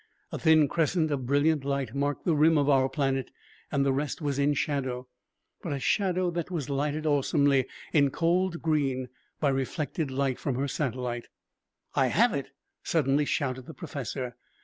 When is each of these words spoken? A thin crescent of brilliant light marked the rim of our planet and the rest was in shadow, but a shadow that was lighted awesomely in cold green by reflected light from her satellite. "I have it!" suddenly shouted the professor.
A 0.31 0.39
thin 0.39 0.67
crescent 0.67 1.11
of 1.11 1.27
brilliant 1.27 1.63
light 1.63 1.93
marked 1.93 2.25
the 2.25 2.33
rim 2.35 2.57
of 2.57 2.67
our 2.67 2.89
planet 2.89 3.29
and 3.71 3.85
the 3.85 3.93
rest 3.93 4.19
was 4.19 4.39
in 4.39 4.55
shadow, 4.55 5.07
but 5.61 5.73
a 5.73 5.79
shadow 5.79 6.31
that 6.31 6.49
was 6.49 6.71
lighted 6.71 7.05
awesomely 7.05 7.67
in 7.93 8.09
cold 8.09 8.63
green 8.63 9.09
by 9.39 9.49
reflected 9.49 10.09
light 10.09 10.39
from 10.39 10.55
her 10.55 10.67
satellite. 10.67 11.27
"I 11.93 12.07
have 12.07 12.33
it!" 12.33 12.47
suddenly 12.81 13.25
shouted 13.25 13.67
the 13.67 13.75
professor. 13.75 14.35